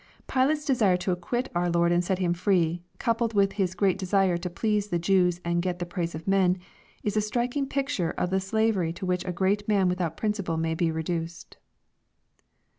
']Pilate's 0.27 0.65
desire 0.65 0.97
to 0.97 1.11
acquit 1.11 1.51
our 1.53 1.69
Lord 1.69 1.91
and 1.91 2.03
set 2.03 2.17
Him 2.17 2.33
free, 2.33 2.81
coupled 2.97 3.35
with 3.35 3.51
his 3.51 3.75
great 3.75 3.99
desire 3.99 4.35
to 4.35 4.49
please 4.49 4.87
the 4.87 4.97
Jews 4.97 5.39
and 5.45 5.61
get 5.61 5.77
the 5.77 5.85
praise 5.85 6.15
of 6.15 6.27
man, 6.27 6.57
is 7.03 7.15
a 7.15 7.21
striking 7.21 7.67
picture 7.67 8.09
of 8.09 8.31
the 8.31 8.39
slavery 8.39 8.93
to 8.93 9.05
which 9.05 9.23
a 9.25 9.31
great 9.31 9.67
man 9.67 9.87
without 9.87 10.17
principle 10.17 10.57
may 10.57 10.73
be 10.73 10.89
reduced. 10.89 11.57